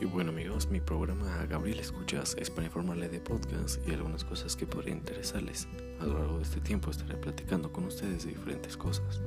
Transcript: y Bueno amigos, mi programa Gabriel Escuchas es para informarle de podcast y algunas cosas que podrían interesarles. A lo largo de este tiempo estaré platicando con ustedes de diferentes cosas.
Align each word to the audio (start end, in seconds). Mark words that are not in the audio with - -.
y 0.00 0.04
Bueno 0.04 0.30
amigos, 0.30 0.68
mi 0.68 0.80
programa 0.80 1.46
Gabriel 1.46 1.80
Escuchas 1.80 2.36
es 2.38 2.50
para 2.50 2.66
informarle 2.66 3.08
de 3.08 3.20
podcast 3.20 3.86
y 3.88 3.92
algunas 3.92 4.24
cosas 4.24 4.56
que 4.56 4.66
podrían 4.66 4.98
interesarles. 4.98 5.68
A 6.00 6.06
lo 6.06 6.18
largo 6.18 6.36
de 6.38 6.42
este 6.44 6.60
tiempo 6.60 6.90
estaré 6.90 7.16
platicando 7.16 7.72
con 7.72 7.84
ustedes 7.84 8.24
de 8.24 8.30
diferentes 8.30 8.76
cosas. 8.76 9.20